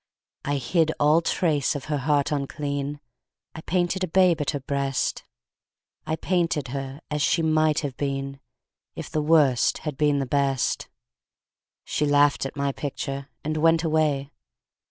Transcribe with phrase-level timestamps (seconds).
[0.43, 2.99] I hid all trace of her heart unclean;
[3.53, 5.25] I painted a babe at her breast;
[6.07, 8.39] I painted her as she might have been
[8.95, 10.87] If the Worst had been the Best.
[11.83, 14.31] She laughed at my picture and went away.